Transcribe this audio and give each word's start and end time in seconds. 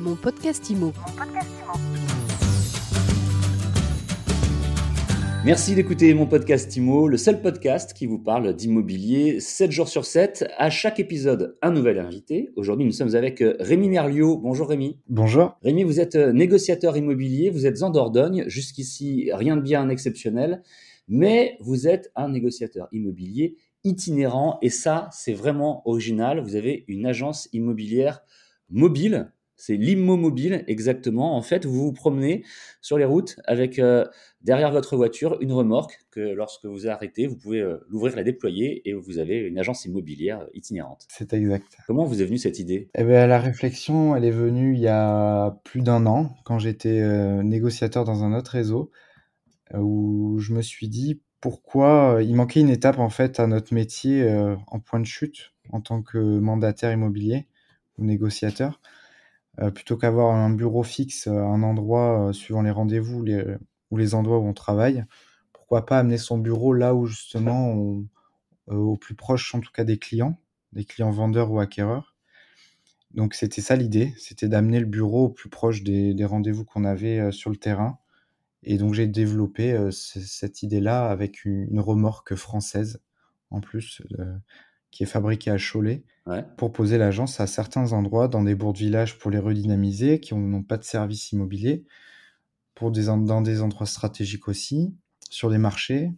Mon 0.00 0.16
podcast 0.16 0.70
IMO. 0.70 0.94
Merci 5.44 5.74
d'écouter 5.74 6.14
mon 6.14 6.26
podcast 6.26 6.74
IMO, 6.74 7.06
le 7.06 7.18
seul 7.18 7.42
podcast 7.42 7.92
qui 7.92 8.06
vous 8.06 8.18
parle 8.18 8.54
d'immobilier 8.56 9.40
7 9.40 9.70
jours 9.70 9.88
sur 9.88 10.06
7. 10.06 10.46
À 10.56 10.70
chaque 10.70 11.00
épisode, 11.00 11.58
un 11.60 11.70
nouvel 11.70 11.98
invité. 11.98 12.50
Aujourd'hui, 12.56 12.86
nous 12.86 12.92
sommes 12.92 13.14
avec 13.14 13.42
euh, 13.42 13.56
Rémi 13.60 13.90
Merliot. 13.90 14.38
Bonjour 14.38 14.70
Rémi. 14.70 14.98
Bonjour. 15.10 15.58
Rémi, 15.62 15.84
vous 15.84 16.00
êtes 16.00 16.16
euh, 16.16 16.32
négociateur 16.32 16.96
immobilier, 16.96 17.50
vous 17.50 17.66
êtes 17.66 17.82
en 17.82 17.90
Dordogne. 17.90 18.44
Jusqu'ici, 18.46 19.28
rien 19.34 19.58
de 19.58 19.62
bien 19.62 19.90
exceptionnel, 19.90 20.62
mais 21.08 21.58
vous 21.60 21.86
êtes 21.86 22.10
un 22.16 22.30
négociateur 22.30 22.88
immobilier 22.92 23.58
itinérant 23.84 24.58
et 24.62 24.70
ça, 24.70 25.10
c'est 25.12 25.34
vraiment 25.34 25.82
original. 25.86 26.40
Vous 26.40 26.56
avez 26.56 26.86
une 26.88 27.04
agence 27.04 27.50
immobilière 27.52 28.22
mobile. 28.70 29.30
C'est 29.60 29.76
l'immomobile 29.76 30.64
exactement. 30.68 31.36
En 31.36 31.42
fait, 31.42 31.66
vous 31.66 31.84
vous 31.84 31.92
promenez 31.92 32.44
sur 32.80 32.96
les 32.96 33.04
routes 33.04 33.38
avec 33.44 33.78
euh, 33.78 34.06
derrière 34.40 34.72
votre 34.72 34.96
voiture 34.96 35.36
une 35.42 35.52
remorque 35.52 35.98
que 36.10 36.20
lorsque 36.20 36.64
vous 36.64 36.88
arrêtez, 36.88 37.26
vous 37.26 37.36
pouvez 37.36 37.60
euh, 37.60 37.76
l'ouvrir, 37.90 38.16
la 38.16 38.24
déployer 38.24 38.88
et 38.88 38.94
vous 38.94 39.18
avez 39.18 39.36
une 39.36 39.58
agence 39.58 39.84
immobilière 39.84 40.46
itinérante. 40.54 41.06
C'est 41.10 41.34
exact. 41.34 41.76
Comment 41.86 42.06
vous 42.06 42.22
est 42.22 42.24
venue 42.24 42.38
cette 42.38 42.58
idée? 42.58 42.88
Eh 42.94 43.04
ben, 43.04 43.26
la 43.26 43.38
réflexion, 43.38 44.16
elle 44.16 44.24
est 44.24 44.30
venue 44.30 44.72
il 44.72 44.80
y 44.80 44.88
a 44.88 45.60
plus 45.64 45.82
d'un 45.82 46.06
an, 46.06 46.34
quand 46.46 46.58
j'étais 46.58 47.00
euh, 47.00 47.42
négociateur 47.42 48.04
dans 48.04 48.24
un 48.24 48.32
autre 48.32 48.52
réseau, 48.52 48.90
où 49.74 50.38
je 50.38 50.54
me 50.54 50.62
suis 50.62 50.88
dit 50.88 51.20
pourquoi 51.42 52.20
il 52.22 52.34
manquait 52.34 52.60
une 52.60 52.70
étape 52.70 52.98
en 52.98 53.10
fait 53.10 53.38
à 53.38 53.46
notre 53.46 53.74
métier 53.74 54.28
en 54.66 54.80
point 54.80 54.98
de 55.00 55.06
chute 55.06 55.52
en 55.70 55.80
tant 55.80 56.02
que 56.02 56.18
mandataire 56.18 56.92
immobilier 56.92 57.46
ou 57.98 58.04
négociateur. 58.04 58.80
Euh, 59.58 59.70
plutôt 59.70 59.96
qu'avoir 59.96 60.34
un 60.34 60.50
bureau 60.50 60.82
fixe 60.82 61.26
à 61.26 61.32
un 61.32 61.62
endroit 61.62 62.28
euh, 62.28 62.32
suivant 62.32 62.62
les 62.62 62.70
rendez-vous 62.70 63.24
ou 63.90 63.96
les 63.96 64.14
endroits 64.14 64.38
où 64.38 64.46
on 64.46 64.54
travaille, 64.54 65.04
pourquoi 65.52 65.86
pas 65.86 65.98
amener 65.98 66.18
son 66.18 66.38
bureau 66.38 66.72
là 66.72 66.94
où 66.94 67.06
justement 67.06 67.68
on, 67.72 68.06
euh, 68.70 68.76
au 68.76 68.96
plus 68.96 69.14
proche 69.14 69.54
en 69.54 69.60
tout 69.60 69.72
cas 69.72 69.84
des 69.84 69.98
clients, 69.98 70.38
des 70.72 70.84
clients 70.84 71.10
vendeurs 71.10 71.50
ou 71.50 71.58
acquéreurs. 71.60 72.14
Donc 73.12 73.34
c'était 73.34 73.60
ça 73.60 73.74
l'idée, 73.74 74.14
c'était 74.18 74.48
d'amener 74.48 74.78
le 74.78 74.86
bureau 74.86 75.26
au 75.26 75.28
plus 75.28 75.48
proche 75.48 75.82
des, 75.82 76.24
rendez-vous 76.24 76.64
qu'on 76.64 76.84
avait 76.84 77.18
euh, 77.18 77.32
sur 77.32 77.50
le 77.50 77.56
terrain. 77.56 77.98
Et 78.62 78.78
donc 78.78 78.94
j'ai 78.94 79.08
développé 79.08 79.72
euh, 79.72 79.90
cette 79.90 80.62
idée-là 80.62 81.10
avec 81.10 81.44
une, 81.44 81.80
remorque 81.80 82.34
française 82.36 83.00
en 83.50 83.60
plus, 83.60 84.02
euh, 84.20 84.36
qui 84.90 85.02
est 85.04 85.06
fabriquée 85.06 85.50
à 85.50 85.56
Cholet, 85.58 86.04
Ouais. 86.26 86.44
pour 86.56 86.72
poser 86.72 86.98
l'agence 86.98 87.40
à 87.40 87.46
certains 87.46 87.92
endroits, 87.92 88.28
dans 88.28 88.42
des 88.42 88.54
bourgs 88.54 88.74
de 88.74 88.78
village 88.78 89.18
pour 89.18 89.30
les 89.30 89.38
redynamiser, 89.38 90.20
qui 90.20 90.34
ont- 90.34 90.38
n'ont 90.38 90.62
pas 90.62 90.76
de 90.78 90.84
service 90.84 91.32
immobilier, 91.32 91.84
pour 92.74 92.90
des, 92.92 93.08
en- 93.08 93.18
dans 93.18 93.42
des 93.42 93.62
endroits 93.62 93.86
stratégiques 93.86 94.48
aussi, 94.48 94.94
sur 95.28 95.50
des 95.50 95.58
marchés, 95.58 96.12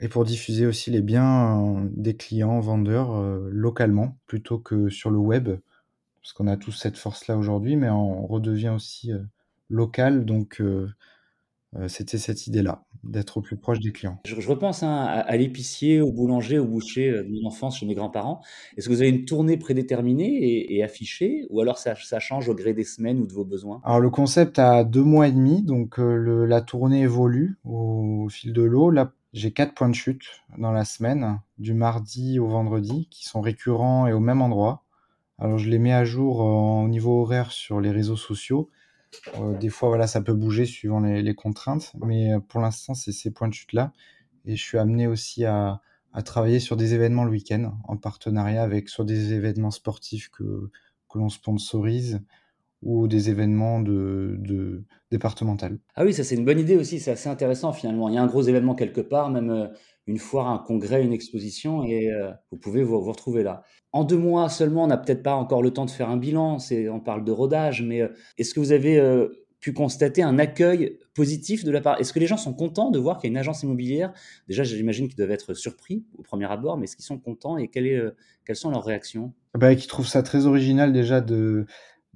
et 0.00 0.08
pour 0.08 0.24
diffuser 0.24 0.66
aussi 0.66 0.90
les 0.90 1.02
biens 1.02 1.60
euh, 1.84 1.88
des 1.92 2.16
clients, 2.16 2.60
vendeurs, 2.60 3.14
euh, 3.14 3.48
localement, 3.50 4.18
plutôt 4.26 4.58
que 4.58 4.88
sur 4.88 5.10
le 5.10 5.18
web, 5.18 5.48
parce 6.22 6.32
qu'on 6.32 6.46
a 6.46 6.56
tous 6.56 6.72
cette 6.72 6.96
force-là 6.98 7.36
aujourd'hui, 7.36 7.76
mais 7.76 7.90
on 7.90 8.26
redevient 8.26 8.70
aussi 8.70 9.12
euh, 9.12 9.18
local, 9.68 10.24
donc 10.24 10.60
euh, 10.60 10.88
c'était 11.88 12.18
cette 12.18 12.46
idée-là, 12.46 12.84
d'être 13.04 13.38
au 13.38 13.40
plus 13.40 13.56
proche 13.56 13.80
des 13.80 13.92
clients. 13.92 14.18
Je, 14.24 14.40
je 14.40 14.48
repense 14.48 14.82
hein, 14.82 14.94
à, 14.94 15.20
à 15.20 15.36
l'épicier, 15.36 16.00
au 16.00 16.12
boulanger, 16.12 16.58
au 16.58 16.66
boucher 16.66 17.10
euh, 17.10 17.22
de 17.24 17.30
mon 17.30 17.48
enfance 17.48 17.78
chez 17.78 17.86
mes 17.86 17.94
grands-parents. 17.94 18.40
Est-ce 18.76 18.88
que 18.88 18.94
vous 18.94 19.00
avez 19.00 19.10
une 19.10 19.24
tournée 19.24 19.56
prédéterminée 19.56 20.32
et, 20.32 20.76
et 20.76 20.82
affichée 20.82 21.46
ou 21.50 21.60
alors 21.60 21.78
ça, 21.78 21.94
ça 21.94 22.20
change 22.20 22.48
au 22.48 22.54
gré 22.54 22.74
des 22.74 22.84
semaines 22.84 23.20
ou 23.20 23.26
de 23.26 23.32
vos 23.32 23.44
besoins? 23.44 23.80
Alors 23.84 24.00
le 24.00 24.10
concept 24.10 24.58
a 24.58 24.84
deux 24.84 25.02
mois 25.02 25.28
et 25.28 25.32
demi, 25.32 25.62
donc 25.62 25.98
euh, 25.98 26.16
le- 26.16 26.46
la 26.46 26.60
tournée 26.60 27.02
évolue 27.02 27.58
au, 27.64 28.28
fil 28.30 28.52
de 28.52 28.62
l'eau. 28.62 28.90
Là, 28.90 29.12
j'ai 29.32 29.52
quatre 29.52 29.74
points 29.74 29.88
de 29.88 29.94
chute 29.94 30.22
dans 30.58 30.72
la 30.72 30.84
semaine, 30.84 31.40
du 31.58 31.74
mardi 31.74 32.38
au 32.38 32.46
vendredi, 32.46 33.08
qui 33.10 33.24
sont 33.24 33.40
récurrents 33.40 34.06
et 34.06 34.12
au 34.12 34.20
même 34.20 34.42
endroit. 34.42 34.82
Alors 35.38 35.58
je 35.58 35.68
les 35.68 35.78
mets 35.78 35.92
à 35.92 36.04
jour 36.04 36.40
euh, 36.42 36.84
au 36.84 36.88
niveau 36.88 37.20
horaire 37.22 37.50
sur 37.50 37.80
les 37.80 37.90
réseaux 37.90 38.16
sociaux. 38.16 38.70
Euh, 39.38 39.56
des 39.58 39.68
fois, 39.68 39.88
voilà, 39.88 40.06
ça 40.06 40.20
peut 40.20 40.34
bouger 40.34 40.64
suivant 40.64 41.00
les, 41.00 41.34
contraintes, 41.34 41.92
mais 42.04 42.32
euh, 42.32 42.40
pour 42.40 42.60
l'instant, 42.60 42.94
c'est 42.94 43.12
ces 43.12 43.30
points 43.30 43.48
de 43.48 43.54
chute-là. 43.54 43.92
Et 44.44 44.56
je 44.56 44.62
suis 44.62 44.78
amené 44.78 45.06
aussi 45.06 45.44
à, 45.44 45.80
travailler 46.24 46.60
sur 46.60 46.76
des 46.76 46.94
événements 46.94 47.24
le 47.24 47.30
week-end, 47.30 47.74
en 47.88 47.96
partenariat 47.96 48.62
avec 48.62 48.88
soit 48.88 49.04
des 49.04 49.32
événements 49.32 49.72
sportifs 49.72 50.28
que, 50.30 50.70
que 51.08 51.18
l'on 51.18 51.28
sponsorise, 51.28 52.20
ou 52.82 53.08
des 53.08 53.30
événements 53.30 53.80
de, 53.80 54.36
de. 54.38 54.84
Ah 55.94 56.04
oui, 56.04 56.12
ça 56.12 56.24
c'est 56.24 56.34
une 56.34 56.44
bonne 56.44 56.58
idée 56.58 56.76
aussi, 56.76 56.98
c'est 56.98 57.12
assez 57.12 57.28
intéressant 57.28 57.72
finalement. 57.72 58.08
Il 58.08 58.16
y 58.16 58.18
a 58.18 58.22
un 58.22 58.26
gros 58.26 58.42
événement 58.42 58.74
quelque 58.74 59.00
part, 59.00 59.30
même 59.30 59.50
euh, 59.50 59.68
une 60.06 60.18
foire, 60.18 60.48
un 60.48 60.58
congrès, 60.58 61.02
une 61.02 61.12
exposition, 61.12 61.82
et 61.84 62.12
euh, 62.12 62.30
vous 62.50 62.58
pouvez 62.58 62.82
vous, 62.82 63.00
retrouver 63.00 63.42
là. 63.42 63.62
En 63.92 64.04
deux 64.04 64.18
mois 64.18 64.48
seulement, 64.48 64.84
on 64.84 64.86
n'a 64.86 64.96
peut-être 64.96 65.22
pas 65.22 65.34
encore 65.34 65.62
le 65.62 65.70
temps 65.70 65.86
de 65.86 65.90
faire 65.90 66.10
un 66.10 66.16
bilan, 66.16 66.58
on 66.90 67.00
parle 67.00 67.24
de 67.24 67.32
rodage, 67.32 67.82
mais 67.82 68.02
euh, 68.02 68.08
est-ce 68.36 68.52
que 68.52 68.60
vous 68.60 68.72
avez 68.72 68.98
euh, 68.98 69.28
pu 69.60 69.72
constater 69.72 70.22
un 70.22 70.38
accueil 70.38 70.98
positif 71.14 71.64
de 71.64 71.70
la 71.70 71.80
part 71.80 71.98
Est-ce 72.00 72.12
que 72.12 72.18
les 72.18 72.26
gens 72.26 72.36
sont 72.36 72.52
contents 72.52 72.90
de 72.90 72.98
voir 72.98 73.18
qu'il 73.18 73.28
y 73.28 73.30
a 73.30 73.32
une 73.32 73.38
agence 73.38 73.62
immobilière? 73.62 74.12
Déjà, 74.46 74.62
j'imagine 74.62 75.08
qu'ils 75.08 75.16
doivent 75.16 75.30
être 75.30 75.54
surpris 75.54 76.04
au 76.18 76.22
premier 76.22 76.50
abord, 76.50 76.76
mais 76.76 76.84
est-ce 76.84 76.96
qu'ils 76.96 77.04
sont 77.04 77.18
contents 77.18 77.56
et 77.56 77.68
quelles 77.68 78.14
sont 78.52 78.70
leurs 78.70 78.84
réactions? 78.84 79.32
Bah, 79.54 79.74
qui 79.74 79.86
trouve 79.86 80.06
ça 80.06 80.22
très 80.22 80.46
original 80.46 80.92
déjà 80.92 81.20
de 81.20 81.66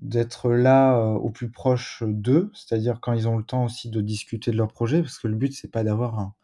d'être 0.01 0.51
là 0.51 0.97
au 1.15 1.29
plus 1.29 1.51
proche 1.51 2.05
d'eux, 2.07 2.53
c'est-à-dire 2.55 3.01
quand 3.03 3.15
ils 3.15 3.27
ont 3.27 3.37
le 3.37 3.43
temps 3.43 3.65
aussi 3.65 3.91
de 3.91 4.01
discuter 4.01 4.53
de 4.53 4.57
leur 4.57 4.73
projet, 4.73 5.01
parce 5.03 5.19
que 5.19 5.27
le 5.27 5.35
but 5.35 5.53
c'est 5.53 5.73
pas 5.73 5.83
d'avoir 5.83 6.21
un- 6.21 6.35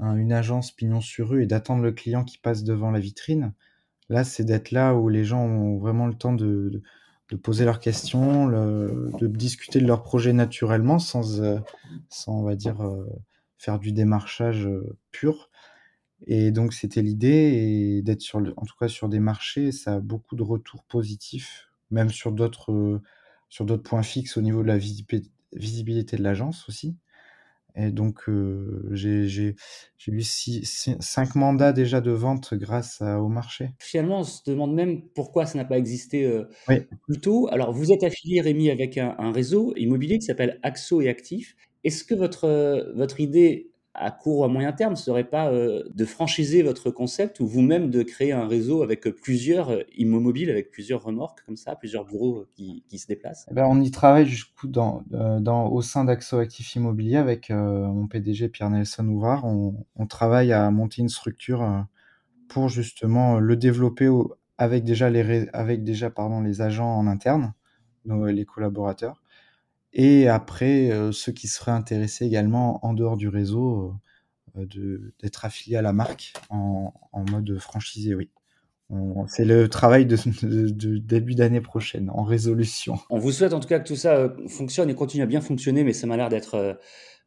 une 0.00 0.32
agence 0.32 0.70
pignon 0.72 1.00
sur 1.00 1.30
rue 1.30 1.42
et 1.42 1.46
d'attendre 1.46 1.82
le 1.82 1.92
client 1.92 2.24
qui 2.24 2.38
passe 2.38 2.64
devant 2.64 2.90
la 2.90 3.00
vitrine. 3.00 3.52
Là, 4.08 4.24
c'est 4.24 4.44
d'être 4.44 4.70
là 4.70 4.94
où 4.94 5.08
les 5.08 5.24
gens 5.24 5.40
ont 5.40 5.78
vraiment 5.78 6.06
le 6.06 6.14
temps 6.14 6.34
de, 6.34 6.82
de, 7.30 7.36
poser 7.36 7.64
leurs 7.64 7.80
questions, 7.80 8.48
de 8.48 9.26
discuter 9.26 9.80
de 9.80 9.86
leur 9.86 10.02
projet 10.02 10.32
naturellement, 10.32 10.98
sans, 10.98 11.40
euh, 11.40 11.58
sans 12.10 12.40
on 12.40 12.42
va 12.42 12.54
dire, 12.54 12.82
euh, 12.82 13.06
faire 13.58 13.78
du 13.78 13.92
démarchage 13.92 14.66
euh, 14.66 14.96
pur. 15.10 15.50
Et 16.26 16.50
donc, 16.50 16.74
c'était 16.74 17.02
l'idée, 17.02 18.02
d'être 18.02 18.20
sur 18.20 18.38
en 18.38 18.64
tout 18.64 18.76
cas 18.78 18.88
sur 18.88 19.08
des 19.08 19.20
marchés, 19.20 19.72
ça 19.72 19.94
a 19.94 20.00
beaucoup 20.00 20.36
de 20.36 20.42
retours 20.42 20.84
positifs, 20.84 21.70
même 21.90 22.10
sur 22.10 22.32
d'autres, 22.32 23.00
sur 23.48 23.64
d'autres 23.64 23.82
points 23.82 24.02
fixes 24.02 24.36
au 24.36 24.42
niveau 24.42 24.62
de 24.62 24.68
la 24.68 24.78
visibi- 24.78 25.30
visibilité 25.52 26.16
de 26.16 26.22
l'agence 26.22 26.68
aussi. 26.68 26.96
Et 27.76 27.90
donc, 27.90 28.28
euh, 28.28 28.88
j'ai, 28.92 29.56
eu 30.06 30.22
six, 30.22 30.64
six- 30.64 30.96
cinq 31.00 31.34
mandats 31.34 31.72
déjà 31.72 32.00
de 32.00 32.12
vente 32.12 32.54
grâce 32.54 33.02
à- 33.02 33.20
au 33.20 33.28
marché. 33.28 33.70
Finalement, 33.80 34.20
on 34.20 34.24
se 34.24 34.48
demande 34.48 34.74
même 34.74 35.02
pourquoi 35.14 35.46
ça 35.46 35.58
n'a 35.58 35.64
pas 35.64 35.78
existé 35.78 36.24
euh, 36.24 36.44
Oui. 36.68 36.76
plus 37.06 37.20
tôt. 37.20 37.48
Alors, 37.50 37.72
vous 37.72 37.90
êtes 37.92 38.04
affilié, 38.04 38.40
Rémi, 38.40 38.70
avec 38.70 38.96
un, 38.96 39.16
un 39.18 39.32
réseau 39.32 39.74
immobilier 39.76 40.18
qui 40.18 40.26
s'appelle 40.26 40.60
Axo 40.62 41.00
et 41.00 41.08
Actif. 41.08 41.56
Est-ce 41.82 42.04
que 42.04 42.14
votre, 42.14 42.92
votre 42.94 43.20
idée 43.20 43.70
à 43.94 44.10
court 44.10 44.38
ou 44.40 44.44
à 44.44 44.48
moyen 44.48 44.72
terme 44.72 44.96
serait 44.96 45.24
pas 45.24 45.50
euh, 45.52 45.82
de 45.94 46.04
franchiser 46.04 46.62
votre 46.62 46.90
concept 46.90 47.40
ou 47.40 47.46
vous-même 47.46 47.90
de 47.90 48.02
créer 48.02 48.32
un 48.32 48.46
réseau 48.46 48.82
avec 48.82 49.08
plusieurs 49.08 49.70
euh, 49.70 49.82
immomobiles, 49.96 50.50
avec 50.50 50.70
plusieurs 50.70 51.02
remorques 51.02 51.42
comme 51.46 51.56
ça, 51.56 51.76
plusieurs 51.76 52.04
bureaux 52.04 52.38
euh, 52.38 52.48
qui, 52.56 52.84
qui 52.88 52.98
se 52.98 53.06
déplacent? 53.06 53.46
Eh 53.50 53.54
ben, 53.54 53.66
on 53.66 53.80
y 53.80 53.90
travaille 53.90 54.26
jusqu'au 54.26 54.66
dans, 54.66 55.02
au 55.68 55.82
sein 55.82 56.04
d'Axo 56.04 56.38
Actif 56.38 56.74
Immobilier 56.74 57.16
avec 57.16 57.50
mon 57.50 58.06
PDG 58.08 58.48
Pierre-Nelson 58.48 59.06
Ouvrard. 59.08 59.44
On, 59.44 59.86
on 59.96 60.06
travaille 60.06 60.52
à 60.52 60.70
monter 60.70 61.02
une 61.02 61.08
structure 61.08 61.86
pour 62.48 62.68
justement 62.68 63.38
le 63.38 63.56
développer 63.56 64.08
avec 64.58 64.84
déjà 64.84 65.10
les, 65.10 65.48
avec 65.52 65.84
déjà, 65.84 66.10
pardon, 66.10 66.40
les 66.40 66.62
agents 66.62 66.96
en 66.96 67.06
interne, 67.06 67.52
nos- 68.04 68.26
les 68.26 68.44
collaborateurs. 68.44 69.22
Et 69.94 70.28
après, 70.28 70.90
euh, 70.90 71.12
ceux 71.12 71.32
qui 71.32 71.46
seraient 71.48 71.70
intéressés 71.72 72.26
également 72.26 72.84
en 72.84 72.92
dehors 72.94 73.16
du 73.16 73.28
réseau, 73.28 73.94
euh, 74.58 74.66
de- 74.66 75.12
d'être 75.22 75.44
affiliés 75.44 75.76
à 75.76 75.82
la 75.82 75.92
marque 75.92 76.32
en, 76.50 76.92
en 77.12 77.24
mode 77.30 77.56
franchisé, 77.58 78.14
oui. 78.14 78.30
C'est 79.26 79.44
le 79.46 79.68
travail 79.68 80.04
de, 80.06 80.16
de- 80.42 80.68
de 80.68 80.98
début 80.98 81.34
d'année 81.34 81.60
prochaine, 81.62 82.10
en 82.10 82.22
résolution. 82.22 82.98
On 83.10 83.18
vous 83.18 83.32
souhaite 83.32 83.52
en 83.52 83.58
tout 83.60 83.66
cas 83.66 83.80
que 83.80 83.88
tout 83.88 83.96
ça 83.96 84.14
euh, 84.16 84.28
fonctionne 84.48 84.90
et 84.90 84.94
continue 84.94 85.22
à 85.22 85.26
bien 85.26 85.40
fonctionner, 85.40 85.82
mais 85.84 85.92
ça 85.92 86.06
m'a 86.06 86.16
l'air 86.16 86.28
d'être 86.28 86.54
euh, 86.54 86.74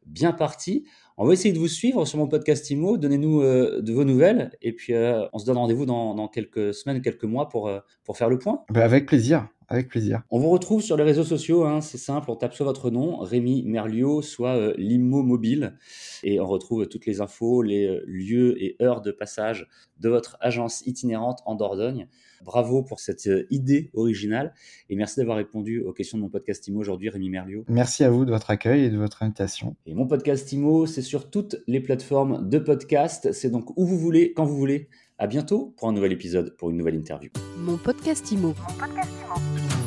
bien 0.06 0.32
parti. 0.32 0.86
On 1.18 1.26
va 1.26 1.32
essayer 1.32 1.52
de 1.52 1.58
vous 1.58 1.68
suivre 1.68 2.06
sur 2.06 2.16
mon 2.18 2.28
podcast 2.28 2.70
IMO. 2.70 2.96
Donnez-nous 2.96 3.42
euh, 3.42 3.82
de 3.82 3.92
vos 3.92 4.04
nouvelles 4.04 4.52
et 4.62 4.72
puis 4.72 4.94
euh, 4.94 5.26
on 5.32 5.38
se 5.38 5.44
donne 5.46 5.56
rendez-vous 5.58 5.84
dans, 5.84 6.14
dans 6.14 6.28
quelques 6.28 6.72
semaines, 6.72 7.02
quelques 7.02 7.24
mois 7.24 7.48
pour, 7.48 7.68
euh, 7.68 7.80
pour 8.04 8.16
faire 8.16 8.30
le 8.30 8.38
point. 8.38 8.62
Bah, 8.70 8.84
avec 8.84 9.04
plaisir, 9.06 9.48
avec 9.68 9.88
plaisir. 9.88 10.22
On 10.30 10.38
vous 10.38 10.48
retrouve 10.48 10.82
sur 10.82 10.96
les 10.96 11.04
réseaux 11.04 11.24
sociaux, 11.24 11.64
hein, 11.64 11.80
c'est 11.80 11.98
simple, 11.98 12.30
on 12.30 12.36
tape 12.36 12.54
soit 12.54 12.64
votre 12.64 12.90
nom, 12.90 13.18
Rémi 13.18 13.62
Merlio, 13.64 14.22
soit 14.22 14.56
euh, 14.56 14.74
Limo 14.78 15.22
Mobile, 15.22 15.76
et 16.22 16.40
on 16.40 16.46
retrouve 16.46 16.86
toutes 16.88 17.04
les 17.04 17.20
infos, 17.20 17.62
les 17.62 17.86
euh, 17.86 18.02
lieux 18.06 18.62
et 18.62 18.76
heures 18.80 19.02
de 19.02 19.10
passage 19.10 19.68
de 20.00 20.08
votre 20.08 20.38
agence 20.40 20.86
itinérante 20.86 21.40
en 21.44 21.54
Dordogne. 21.54 22.08
Bravo 22.42 22.82
pour 22.82 23.00
cette 23.00 23.26
euh, 23.26 23.46
idée 23.50 23.90
originale, 23.92 24.54
et 24.88 24.96
merci 24.96 25.20
d'avoir 25.20 25.36
répondu 25.36 25.80
aux 25.80 25.92
questions 25.92 26.16
de 26.16 26.22
mon 26.22 26.30
podcast 26.30 26.66
IMO 26.66 26.80
aujourd'hui, 26.80 27.10
Rémi 27.10 27.28
Merlio. 27.28 27.64
Merci 27.68 28.04
à 28.04 28.10
vous 28.10 28.24
de 28.24 28.30
votre 28.30 28.50
accueil 28.50 28.84
et 28.84 28.90
de 28.90 28.96
votre 28.96 29.22
invitation. 29.22 29.76
Et 29.84 29.94
mon 29.94 30.06
podcast 30.06 30.50
IMO, 30.50 30.86
c'est 30.86 31.02
sur 31.02 31.30
toutes 31.30 31.56
les 31.66 31.80
plateformes 31.80 32.48
de 32.48 32.58
podcast, 32.58 33.32
c'est 33.32 33.50
donc 33.50 33.76
où 33.76 33.84
vous 33.84 33.98
voulez, 33.98 34.32
quand 34.32 34.44
vous 34.44 34.56
voulez. 34.56 34.88
À 35.20 35.26
bientôt 35.26 35.74
pour 35.76 35.88
un 35.88 35.92
nouvel 35.92 36.12
épisode, 36.12 36.56
pour 36.56 36.70
une 36.70 36.76
nouvelle 36.76 36.94
interview. 36.94 37.30
Mon 37.58 37.76
podcast 37.76 38.30
IMO. 38.30 38.54
Mon 38.56 38.74
podcast 38.78 39.10
IMO. 39.26 39.77